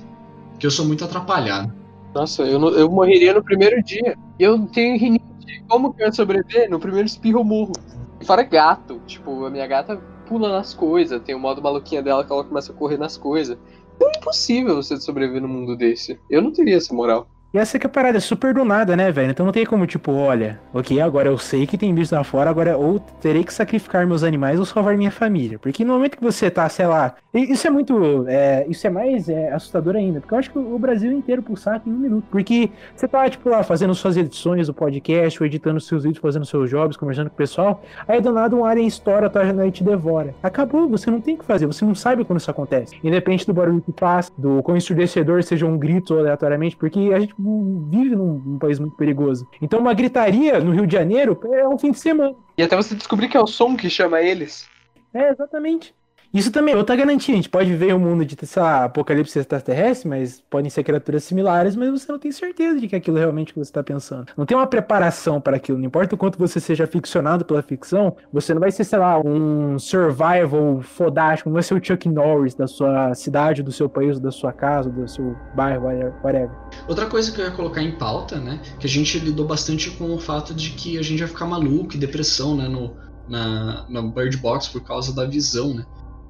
[0.53, 1.73] Porque eu sou muito atrapalhado.
[2.15, 4.17] Nossa, eu, não- eu morreria no primeiro dia.
[4.39, 5.25] E eu tenho rinite.
[5.69, 6.71] Como que eu ia sobreviver?
[6.71, 7.73] No primeiro espirro eu morro.
[8.21, 9.01] E fora gato.
[9.07, 11.23] Tipo, a minha gata pula nas coisas.
[11.23, 13.59] Tem o modo maluquinha dela que ela começa a correr nas coisas.
[14.01, 16.19] É impossível você sobreviver num mundo desse.
[16.29, 17.29] Eu não teria essa moral.
[17.55, 19.31] E essa que é a parada, é super do nada, né, velho?
[19.31, 22.51] Então não tem como, tipo, olha, ok, agora eu sei que tem bichos lá fora,
[22.51, 25.57] agora ou terei que sacrificar meus animais ou salvar minha família.
[25.57, 29.29] Porque no momento que você tá, sei lá, isso é muito, é, isso é mais
[29.29, 32.25] é, assustador ainda, porque eu acho que o Brasil inteiro pro saco em um minuto.
[32.29, 36.45] Porque você tá, tipo, lá fazendo suas edições do podcast, ou editando seus vídeos, fazendo
[36.45, 39.71] seus jobs, conversando com o pessoal, aí do nada um alien estoura tua janela e
[39.71, 40.35] te devora.
[40.43, 42.97] Acabou, você não tem o que fazer, você não sabe quando isso acontece.
[43.05, 47.44] Independente do barulho que passa, do quão ensurdecedor seja um grito aleatoriamente, porque a gente
[47.45, 49.47] hum, vive num, num país muito perigoso.
[49.61, 52.35] Então uma gritaria no Rio de Janeiro é um fim de semana.
[52.57, 54.69] E até você descobrir que é o som que chama eles.
[55.13, 55.95] É, exatamente.
[56.35, 57.33] Isso também é outra garantia.
[57.33, 61.23] A gente pode viver um mundo de, sei lá, apocalipse extraterrestre, mas podem ser criaturas
[61.23, 63.85] similares, mas você não tem certeza de que aquilo é realmente o que você está
[63.85, 64.27] pensando.
[64.37, 65.79] Não tem uma preparação para aquilo.
[65.79, 69.21] Não importa o quanto você seja ficcionado pela ficção, você não vai ser, sei lá,
[69.21, 74.19] um survival fodástico, não vai ser o Chuck Norris da sua cidade, do seu país,
[74.19, 75.85] da sua casa, do seu bairro,
[76.25, 76.51] whatever.
[76.89, 78.61] Outra coisa que eu ia colocar em pauta, né?
[78.81, 81.95] Que a gente lidou bastante com o fato de que a gente ia ficar maluco
[81.95, 82.67] e depressão, né?
[82.67, 82.97] No,
[83.29, 85.85] na, na Bird Box por causa da visão, né?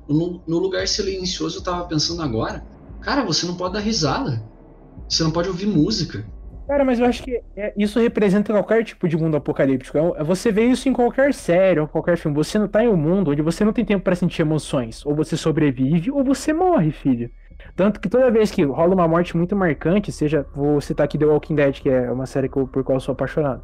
[0.09, 2.65] No, lugar silencioso eu tava pensando agora,
[3.01, 4.43] cara, você não pode dar risada.
[5.09, 6.25] Você não pode ouvir música.
[6.67, 9.99] Cara, mas eu acho que é- isso representa qualquer tipo de mundo apocalíptico.
[9.99, 12.35] É- Você vê isso em qualquer série ou qualquer filme.
[12.37, 15.05] Você não tá em um mundo onde você não tem tempo pra sentir emoções.
[15.05, 17.31] Ou você sobrevive ou você morre, filho.
[17.77, 21.27] Tanto que toda vez que rola uma morte muito marcante, seja, vou citar aqui The
[21.27, 23.63] Walking Dead, que é uma série que eu- por qual eu sou apaixonado.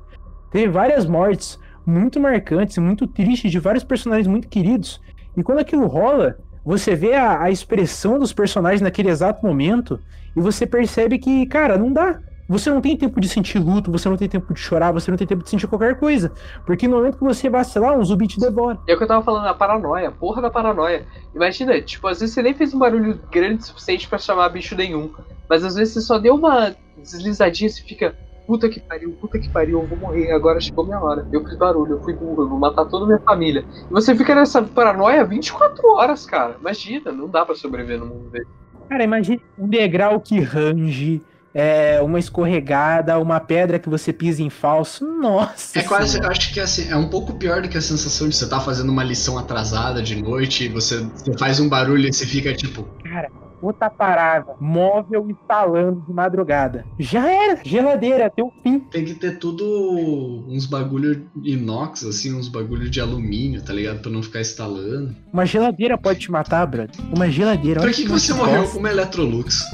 [0.51, 5.01] Teve várias mortes muito marcantes e muito tristes de vários personagens muito queridos.
[5.37, 10.01] E quando aquilo rola, você vê a, a expressão dos personagens naquele exato momento
[10.37, 12.21] e você percebe que, cara, não dá.
[12.49, 15.17] Você não tem tempo de sentir luto, você não tem tempo de chorar, você não
[15.17, 16.33] tem tempo de sentir qualquer coisa.
[16.67, 18.77] Porque no momento que você vacilar, um zumbi te devora.
[18.89, 21.07] É o que eu tava falando, a paranoia, porra da paranoia.
[21.33, 24.75] Imagina, tipo, às vezes você nem fez um barulho grande o suficiente pra chamar bicho
[24.75, 25.13] nenhum.
[25.49, 28.17] Mas às vezes você só deu uma deslizadinha e fica,
[28.51, 31.25] puta que pariu, puta que pariu, eu vou morrer, agora chegou minha hora.
[31.33, 33.65] Eu fiz barulho, eu fui burro, eu vou matar toda a minha família.
[33.89, 36.57] E você fica nessa paranoia 24 horas, cara.
[36.61, 38.49] Imagina, não dá pra sobreviver no mundo dele.
[38.89, 41.23] Cara, imagine um degrau que range,
[41.55, 45.07] é, uma escorregada, uma pedra que você pisa em falso.
[45.07, 45.79] Nossa.
[45.79, 46.27] É quase, senhora.
[46.27, 48.59] eu acho que assim, é um pouco pior do que a sensação de você estar
[48.59, 52.53] fazendo uma lição atrasada de noite, e você, você faz um barulho e você fica
[52.53, 52.83] tipo.
[53.05, 53.31] Cara,
[53.63, 54.55] outra parada.
[54.61, 56.85] Móvel instalando de madrugada.
[56.99, 57.61] Já era.
[57.65, 58.81] Geladeira, teu fim.
[58.81, 64.01] Tem que ter tudo uns bagulho inox, assim, uns bagulho de alumínio, tá ligado?
[64.01, 65.15] Pra não ficar instalando.
[65.33, 66.95] Uma geladeira pode te matar, brother.
[67.15, 67.81] Uma geladeira.
[67.81, 69.65] Olha que, que você morreu com uma Electrolux?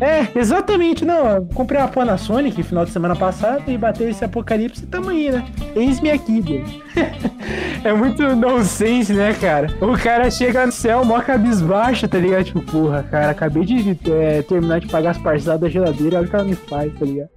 [0.00, 1.04] É, exatamente.
[1.04, 5.10] Não, comprei uma Panasonic no final de semana passada e bateu esse apocalipse e tamo
[5.10, 5.44] aí, né?
[5.74, 6.64] Eis-me aqui, velho.
[7.82, 9.68] é muito nonsense, né, cara?
[9.80, 12.44] O cara chega no céu, mó cabisbaixo, tá ligado?
[12.44, 16.30] Tipo, porra, cara, acabei de é, terminar de pagar as parcelas da geladeira, olha o
[16.30, 17.30] que ela me faz, tá ligado?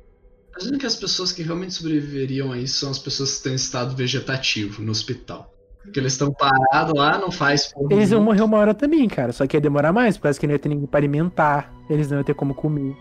[0.52, 3.56] Imagina que as pessoas que realmente sobreviveriam a isso são as pessoas que estão em
[3.56, 5.52] estado vegetativo no hospital.
[5.84, 9.32] Porque eles estão parados lá, não faz porra Eles iam morrer uma hora também, cara.
[9.32, 11.74] Só que ia demorar mais, por causa que não ia ter ninguém pra alimentar.
[11.90, 12.96] Eles não iam ter como comer.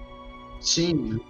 [0.61, 1.21] Sim.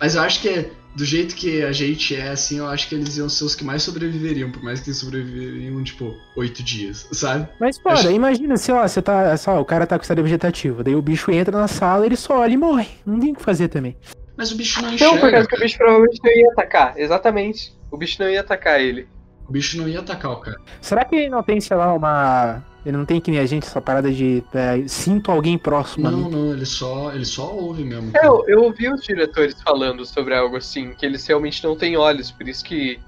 [0.00, 3.16] Mas eu acho que do jeito que a gente é, assim, eu acho que eles
[3.16, 7.48] iam ser os que mais sobreviveriam, por mais que eles sobreviveriam, tipo, oito dias, sabe?
[7.58, 9.34] Mas, foda, Acho- imagina se, ó, você tá.
[9.36, 10.82] Só, o cara tá com estado vegetativo.
[10.84, 12.88] Daí o bicho entra na sala, ele só olha e morre.
[13.06, 13.96] Não tem o que fazer também.
[14.36, 15.12] Mas o bicho não enxerga.
[15.14, 15.62] Não, por causa que o cara.
[15.62, 16.94] bicho provavelmente não ia atacar.
[16.98, 17.74] Exatamente.
[17.90, 19.06] O bicho não ia atacar ele.
[19.52, 20.58] O bicho não ia atacar o cara.
[20.80, 22.64] Será que ele não tem, sei lá, uma.
[22.86, 24.42] Ele não tem que nem a gente essa parada de.
[24.54, 26.34] é, sinto alguém próximo Não, ali.
[26.34, 28.10] não, ele só, ele só ouve mesmo.
[28.16, 31.98] É, Eu, eu ouvi os diretores falando sobre algo assim, que eles realmente não têm
[31.98, 32.98] olhos, por isso que.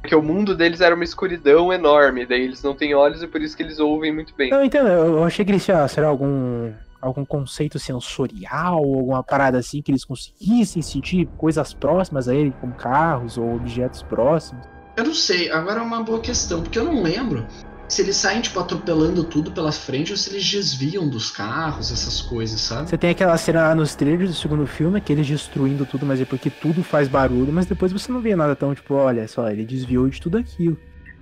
[0.00, 3.40] Porque o mundo deles era uma escuridão enorme, daí eles não têm olhos e por
[3.40, 4.50] isso que eles ouvem muito bem.
[4.50, 4.88] Não, entendo.
[4.88, 6.72] Eu eu achei que eles tinham, será algum.
[7.00, 12.74] Algum conceito sensorial, alguma parada assim, que eles conseguissem sentir coisas próximas a ele, como
[12.74, 14.64] carros ou objetos próximos.
[14.96, 17.46] Eu não sei, agora é uma boa questão, porque eu não lembro
[17.88, 22.22] se eles saem, tipo, atropelando tudo pela frente ou se eles desviam dos carros, essas
[22.22, 22.88] coisas, sabe?
[22.88, 26.24] Você tem aquela cena nos trailers do segundo filme, que eles destruindo tudo, mas é
[26.24, 29.64] porque tudo faz barulho, mas depois você não vê nada tão, tipo, olha só, ele
[29.64, 30.78] desviou de tudo aquilo.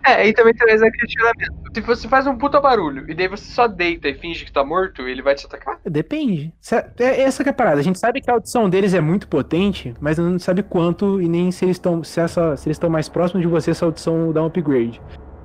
[0.07, 1.53] É, e também traz aquele questionamento.
[1.75, 4.65] Se você faz um puta barulho e daí você só deita e finge que tá
[4.65, 5.79] morto, ele vai te atacar?
[5.85, 6.53] Depende.
[6.61, 7.81] Se- É essa que é a parada.
[7.81, 11.29] A gente sabe que a audição deles é muito potente, mas não sabe quanto e
[11.29, 14.33] nem se eles estão se, essa- se eles estão mais próximos de você, essa audição
[14.33, 15.01] dá um upgrade.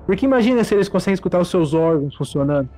[0.06, 2.70] Porque imagina se eles conseguem escutar os seus órgãos funcionando.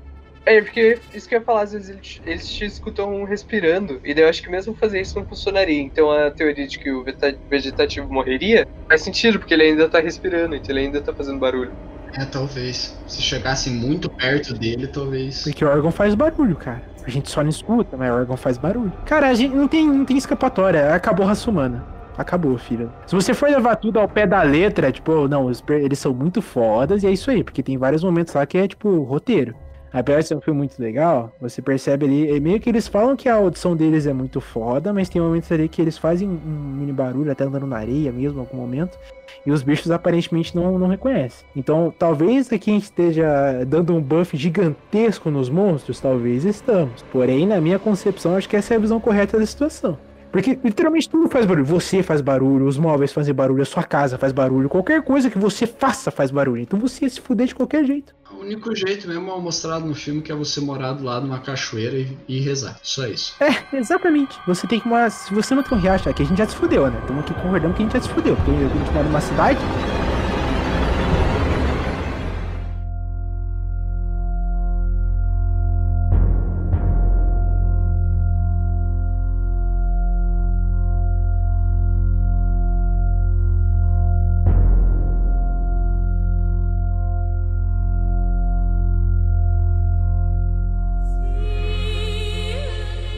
[0.48, 4.14] É, porque isso que eu ia falar, às vezes eles, eles te escutam respirando, e
[4.14, 5.82] daí eu acho que mesmo fazer isso não funcionaria.
[5.82, 7.04] Então a teoria de que o
[7.50, 11.74] vegetativo morreria faz sentido, porque ele ainda tá respirando, então ele ainda tá fazendo barulho.
[12.18, 12.98] É, talvez.
[13.08, 15.44] Se chegassem muito perto dele, talvez.
[15.44, 16.82] Porque o órgão faz barulho, cara.
[17.06, 18.94] A gente só não escuta, mas o órgão faz barulho.
[19.06, 20.94] Cara, a gente não tem, não tem escapatória.
[20.96, 21.86] Acabou a raça humana.
[22.18, 22.92] Acabou, filho.
[23.06, 26.14] Se você for levar tudo ao pé da letra, tipo, não, os per- eles são
[26.14, 29.54] muito fodas e é isso aí, porque tem vários momentos lá que é, tipo, roteiro.
[29.92, 33.16] Apesar de ser um filme muito legal, você percebe ali, é meio que eles falam
[33.16, 36.76] que a audição deles é muito foda, mas tem momentos ali que eles fazem um
[36.80, 38.98] mini barulho, até andando na areia mesmo, em algum momento,
[39.46, 41.48] e os bichos aparentemente não, não reconhecem.
[41.56, 47.02] Então, talvez aqui a gente esteja dando um buff gigantesco nos monstros, talvez estamos.
[47.12, 49.98] Porém, na minha concepção, acho que essa é a visão correta da situação.
[50.38, 51.66] Porque literalmente tudo faz barulho.
[51.66, 55.38] Você faz barulho, os móveis fazem barulho, a sua casa faz barulho, qualquer coisa que
[55.40, 56.62] você faça faz barulho.
[56.62, 58.14] Então você ia se fuder de qualquer jeito.
[58.32, 61.30] O único jeito mesmo é mostrado no filme que é você morar do lado de
[61.30, 62.78] uma cachoeira e, e rezar.
[62.84, 63.36] Só isso.
[63.40, 64.38] É, exatamente.
[64.46, 65.10] Você tem que uma.
[65.10, 67.00] Se você não tem um riacho, aqui a gente já se fudeu, né?
[67.02, 68.36] Estamos aqui concordando que a gente já se fudeu.
[68.36, 69.60] Porque a gente mora numa cidade.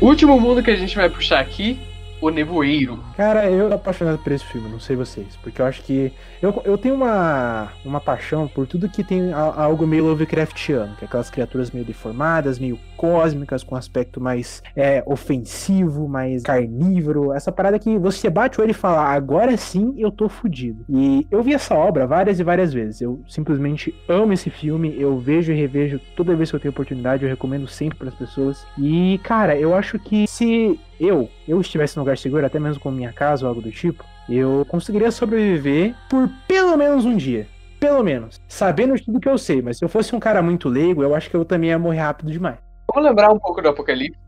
[0.02, 1.78] Último mundo que a gente vai puxar aqui,
[2.22, 3.00] o Nevoeiro.
[3.16, 5.36] Cara, eu tô apaixonado por esse filme, não sei vocês.
[5.42, 6.12] Porque eu acho que.
[6.42, 11.04] Eu, eu tenho uma, uma paixão por tudo que tem a- algo meio Lovecraftiano, que
[11.04, 17.32] é aquelas criaturas meio deformadas, meio cósmicas, com aspecto mais é, ofensivo, mais carnívoro.
[17.34, 20.84] Essa parada que você bate o olho e fala, agora sim eu tô fudido.
[20.90, 23.02] E eu vi essa obra várias e várias vezes.
[23.02, 27.24] Eu simplesmente amo esse filme, eu vejo e revejo toda vez que eu tenho oportunidade,
[27.24, 28.66] eu recomendo sempre para as pessoas.
[28.78, 32.92] E, cara, eu acho que se eu, eu estivesse num lugar seguro, até mesmo com
[32.92, 37.48] minha casa ou algo do tipo, eu conseguiria sobreviver por pelo menos um dia.
[37.80, 38.42] Pelo menos.
[38.48, 41.30] Sabendo tudo que eu sei, mas se eu fosse um cara muito leigo, eu acho
[41.30, 42.58] que eu também ia morrer rápido demais.
[42.94, 44.20] Vamos lembrar um pouco do Apocalipse,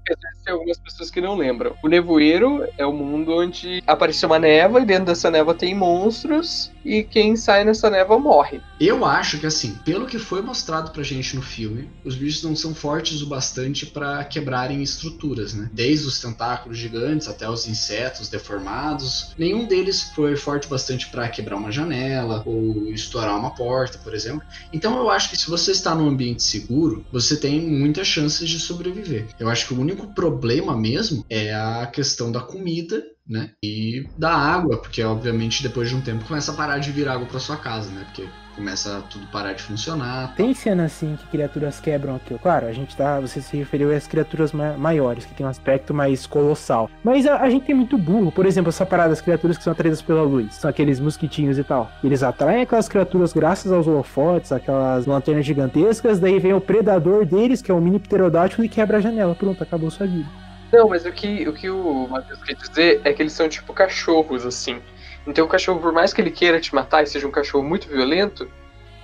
[0.43, 1.75] tem algumas pessoas que não lembram.
[1.83, 6.71] O nevoeiro é o mundo onde apareceu uma névoa e dentro dessa névoa tem monstros
[6.83, 8.61] e quem sai nessa névoa morre.
[8.79, 12.55] Eu acho que assim, pelo que foi mostrado pra gente no filme, os bichos não
[12.55, 15.69] são fortes o bastante para quebrarem estruturas, né?
[15.71, 21.29] Desde os tentáculos gigantes até os insetos deformados, nenhum deles foi forte o bastante para
[21.29, 24.41] quebrar uma janela ou estourar uma porta, por exemplo.
[24.73, 28.59] Então eu acho que se você está num ambiente seguro, você tem muitas chances de
[28.59, 29.27] sobreviver.
[29.39, 33.51] Eu acho que o único problema mesmo é a questão da comida né?
[33.63, 37.25] E da água, porque obviamente depois de um tempo começa a parar de vir água
[37.25, 38.03] para sua casa, né?
[38.03, 38.27] Porque
[38.61, 40.35] começa a tudo parar de funcionar.
[40.35, 42.37] Tem cena assim que criaturas quebram aquilo.
[42.37, 43.19] Claro, a gente tá.
[43.19, 46.89] Você se referiu às criaturas ma maiores, que tem um aspecto mais colossal.
[47.03, 48.31] Mas a, a, gente tem muito burro.
[48.31, 50.53] Por exemplo, essa parada das criaturas que são atraídas pela luz.
[50.53, 51.91] São aqueles mosquitinhos e tal.
[52.03, 56.19] Eles atraem aquelas criaturas graças aos holofotes, aquelas lanternas gigantescas.
[56.19, 59.33] Daí vem o predador deles, que é um mini pterodátilo, e quebra a janela.
[59.33, 60.29] Pronto, acabou sua vida.
[60.71, 63.73] Não, mas o que o, que o Matheus quer dizer é que eles são tipo
[63.73, 64.79] cachorros, assim.
[65.25, 67.87] Então o cachorro, por mais que ele queira te matar e seja um cachorro muito
[67.87, 68.49] violento,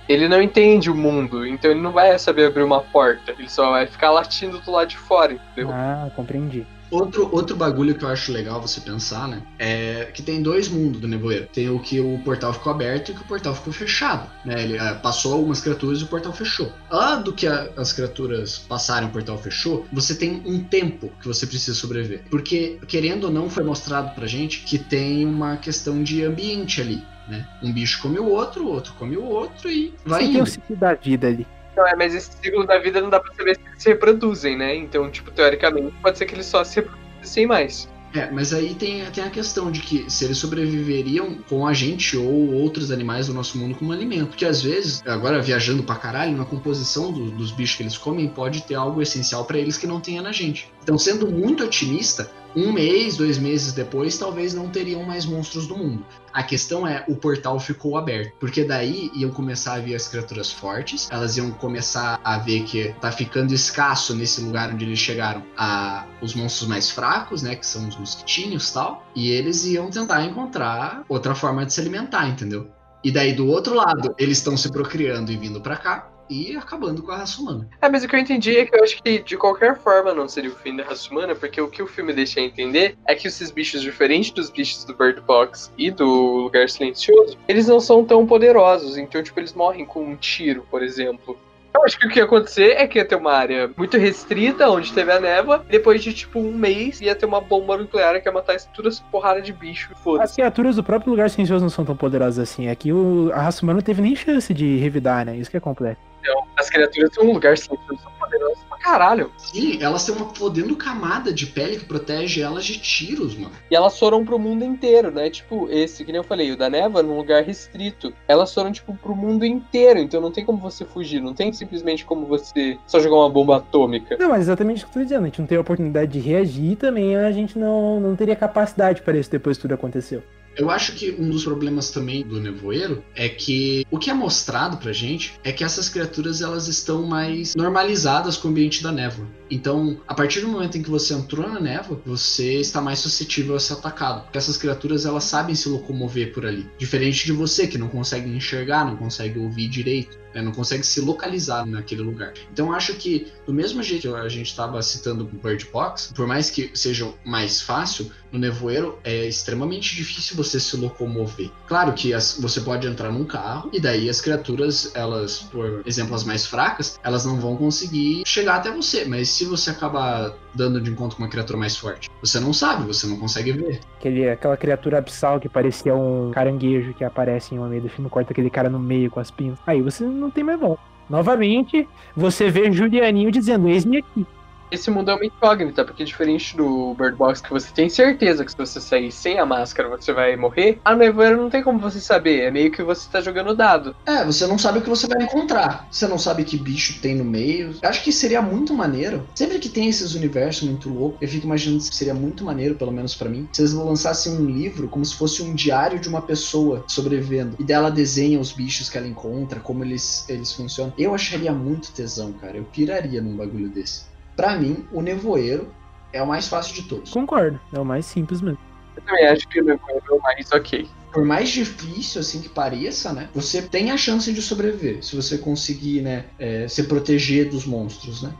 [0.08, 3.70] ele não entende o mundo, então ele não vai saber abrir uma porta, ele só
[3.70, 5.70] vai ficar latindo do lado de fora, entendeu?
[5.72, 6.66] Ah, compreendi.
[6.90, 9.42] Outro, outro bagulho que eu acho legal você pensar, né?
[9.58, 11.46] É que tem dois mundos do nevoeiro.
[11.52, 14.28] Tem o que o portal ficou aberto e que o portal ficou fechado.
[14.44, 14.62] Né?
[14.62, 16.72] Ele é, passou algumas criaturas e o portal fechou.
[16.90, 21.28] Lá do que a, as criaturas passaram, o portal fechou, você tem um tempo que
[21.28, 22.22] você precisa sobreviver.
[22.30, 27.02] Porque, querendo ou não, foi mostrado pra gente que tem uma questão de ambiente ali.
[27.28, 27.46] Né?
[27.62, 30.26] Um bicho come o outro, o outro come o outro e vai.
[30.26, 31.46] Você tem o ciclo da vida ali.
[31.76, 34.56] Não, é, mas esse ciclo da vida não dá pra saber se eles se reproduzem,
[34.56, 34.74] né?
[34.74, 37.88] Então, tipo, teoricamente, pode ser que eles só se reproduzem mais.
[38.14, 42.16] É, mas aí tem, tem a questão de que se eles sobreviveriam com a gente
[42.16, 44.28] ou outros animais do nosso mundo como alimento.
[44.28, 48.26] Porque às vezes, agora viajando pra caralho, na composição do, dos bichos que eles comem
[48.28, 50.72] pode ter algo essencial para eles que não tenha na gente.
[50.88, 55.76] Então, sendo muito otimista, um mês, dois meses depois, talvez não teriam mais monstros do
[55.76, 56.02] mundo.
[56.32, 60.50] A questão é, o portal ficou aberto, porque daí iam começar a vir as criaturas
[60.50, 65.44] fortes, elas iam começar a ver que tá ficando escasso nesse lugar onde eles chegaram
[65.58, 70.24] a os monstros mais fracos, né, que são os mosquitinhos tal, e eles iam tentar
[70.24, 72.66] encontrar outra forma de se alimentar, entendeu?
[73.02, 77.02] E daí do outro lado, eles estão se procriando e vindo para cá, e acabando
[77.02, 77.68] com a raça humana.
[77.80, 80.28] É, mas o que eu entendi é que eu acho que de qualquer forma não
[80.28, 83.28] seria o fim da raça humana, porque o que o filme deixa entender é que
[83.28, 88.04] esses bichos, diferentes dos bichos do Bird Box e do Lugar Silencioso, eles não são
[88.04, 91.38] tão poderosos, então, tipo, eles morrem com um tiro, por exemplo.
[91.78, 94.68] Eu acho que o que ia acontecer é que ia ter uma área muito restrita,
[94.68, 98.28] onde teve a névoa, depois de tipo um mês ia ter uma bomba nuclear que
[98.28, 98.68] ia matar essa
[99.12, 99.92] porrada de bicho.
[100.20, 102.68] As criaturas do próprio lugar silencioso não são tão poderosas assim.
[102.68, 105.36] Aqui o, a raça humana não teve nem chance de revidar, né?
[105.36, 106.07] Isso que é complexo.
[106.28, 109.32] Então, as criaturas têm um lugar silencioso, são poderosas pra caralho.
[109.38, 113.54] Sim, elas têm uma podendo camada de pele que protege elas de tiros, mano.
[113.70, 115.30] E elas foram pro mundo inteiro, né?
[115.30, 118.12] Tipo, esse, que nem eu falei, o da Neva num lugar restrito.
[118.28, 122.04] Elas foram, tipo, pro mundo inteiro, então não tem como você fugir, não tem simplesmente
[122.04, 124.18] como você só jogar uma bomba atômica.
[124.18, 126.20] Não, mas exatamente o que eu tô dizendo, a gente não tem a oportunidade de
[126.20, 130.22] reagir também, a gente não, não teria capacidade para isso depois que tudo aconteceu.
[130.56, 134.76] Eu acho que um dos problemas também do nevoeiro é que o que é mostrado
[134.78, 139.26] pra gente é que essas criaturas elas estão mais normalizadas com o ambiente da névoa.
[139.50, 143.54] Então, a partir do momento em que você entrou na névoa, você está mais suscetível
[143.54, 144.24] a ser atacado.
[144.24, 146.68] Porque essas criaturas elas sabem se locomover por ali.
[146.76, 150.44] Diferente de você que não consegue enxergar, não consegue ouvir direito né?
[150.44, 152.32] não consegue se localizar naquele lugar.
[152.52, 156.26] Então acho que do mesmo jeito que a gente estava citando o Bird Box, por
[156.26, 161.50] mais que seja mais fácil, no nevoeiro é extremamente difícil você se locomover.
[161.66, 166.14] Claro que as, você pode entrar num carro e daí as criaturas, elas, por exemplo,
[166.14, 169.04] as mais fracas, elas não vão conseguir chegar até você.
[169.04, 172.86] Mas se você acabar dando de encontro com uma criatura mais forte, você não sabe,
[172.86, 173.80] você não consegue ver.
[173.98, 178.32] Aquele, aquela criatura abissal que parecia um caranguejo que aparece em meio do filme, corta
[178.32, 179.58] aquele cara no meio com as pinças.
[179.66, 180.82] Aí você não tem mais volta.
[181.08, 184.26] Novamente, você vê Julianinho dizendo: Eis-me aqui
[184.70, 188.50] esse mundo é uma incógnita, porque diferente do Bird Box, que você tem certeza que
[188.50, 192.00] se você sair sem a máscara você vai morrer, a nevoeira não tem como você
[192.00, 193.94] saber, é meio que você tá jogando dado.
[194.06, 197.14] É, você não sabe o que você vai encontrar, você não sabe que bicho tem
[197.14, 197.74] no meio.
[197.82, 201.46] Eu acho que seria muito maneiro, sempre que tem esses universos muito loucos, eu fico
[201.46, 205.04] imaginando que seria muito maneiro, pelo menos para mim, se eles lançassem um livro como
[205.04, 209.06] se fosse um diário de uma pessoa sobrevivendo, e dela desenha os bichos que ela
[209.06, 210.92] encontra, como eles, eles funcionam.
[210.96, 214.17] Eu acharia muito tesão, cara, eu piraria num bagulho desse.
[214.38, 215.66] Para mim, o nevoeiro
[216.12, 217.10] é o mais fácil de todos.
[217.10, 218.60] Concordo, é o mais simples mesmo.
[218.94, 220.88] Eu também acho que o nevoeiro é o mais ok.
[221.12, 223.28] Por mais difícil assim que pareça, né?
[223.34, 228.22] Você tem a chance de sobreviver se você conseguir, né, é, se proteger dos monstros,
[228.22, 228.32] né?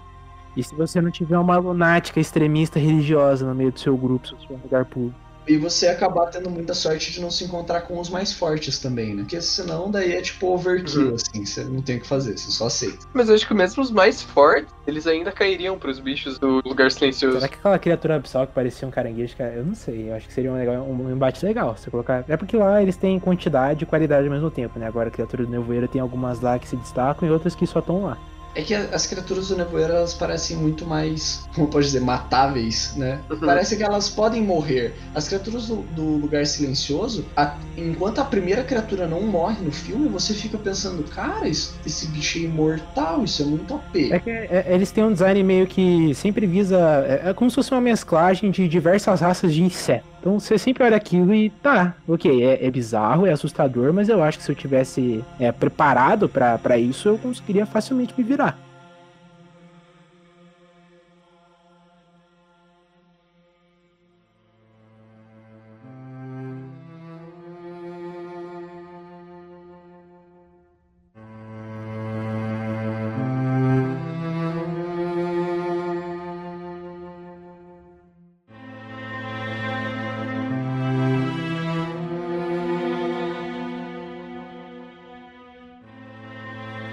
[0.57, 4.35] E se você não tiver uma lunática extremista religiosa no meio do seu grupo, se
[4.47, 5.19] for um lugar público?
[5.49, 9.15] E você acabar tendo muita sorte de não se encontrar com os mais fortes também,
[9.15, 9.23] né?
[9.23, 11.15] Porque senão daí é tipo overkill, Uhum.
[11.15, 12.99] assim, você não tem o que fazer, você só aceita.
[13.15, 16.91] Mas eu acho que mesmo os mais fortes, eles ainda cairiam pros bichos do lugar
[16.93, 17.37] silencioso.
[17.37, 20.27] Será que aquela criatura abissal que parecia um caranguejo, cara, eu não sei, eu acho
[20.29, 22.25] que seria um, legal, um embate legal você colocar.
[22.29, 24.87] É porque lá eles têm quantidade e qualidade ao mesmo tempo, né?
[24.87, 27.79] Agora a criatura do nevoeiro tem algumas lá que se destacam e outras que só
[27.79, 28.19] estão lá.
[28.55, 33.21] É que as criaturas do nevoeiro elas parecem muito mais, como pode dizer, matáveis, né?
[33.31, 33.39] Uhum.
[33.41, 34.95] Parece que elas podem morrer.
[35.15, 40.09] As criaturas do, do lugar silencioso, a- enquanto a primeira criatura não morre no filme,
[40.09, 44.13] você fica pensando, cara, isso- esse bicho é imortal, isso é muito OP.
[44.13, 46.79] É que é, eles têm um design meio que sempre visa.
[47.07, 50.05] É, é como se fosse uma mesclagem de diversas raças de inseto.
[50.21, 54.23] Então você sempre olha aquilo e tá, ok, é, é bizarro, é assustador, mas eu
[54.23, 58.68] acho que se eu tivesse é, preparado pra isso, eu conseguiria facilmente me virar.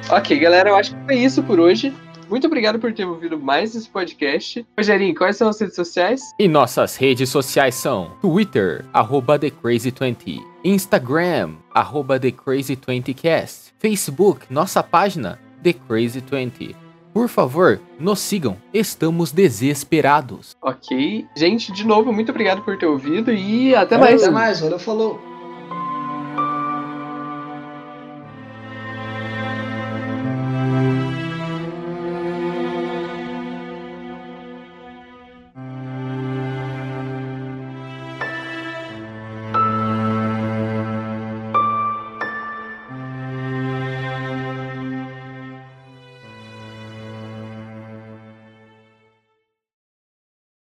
[0.09, 1.93] Ok, galera, eu acho que foi isso por hoje.
[2.29, 4.65] Muito obrigado por ter ouvido mais esse podcast.
[4.77, 6.21] Rogerinho, quais são as redes sociais?
[6.39, 16.75] E nossas redes sociais são Twitter, arroba TheCrazy20, Instagram, arroba TheCrazy20Cast, Facebook, nossa página, TheCrazy20.
[17.13, 20.55] Por favor, nos sigam, estamos desesperados.
[20.61, 21.25] Ok.
[21.35, 24.21] Gente, de novo, muito obrigado por ter ouvido e até mais.
[24.21, 25.34] Até mais, valeu, falou!